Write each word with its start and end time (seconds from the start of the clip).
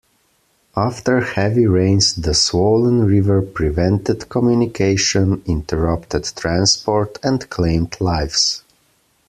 After 0.75 1.19
heavy 1.19 1.67
rains 1.67 2.15
the 2.15 2.33
swollen 2.33 3.05
river 3.05 3.39
prevented 3.43 4.29
communication, 4.29 5.43
interrupted 5.45 6.23
transport 6.35 7.19
and 7.21 7.47
claimed 7.51 7.97
lives. 8.01 8.63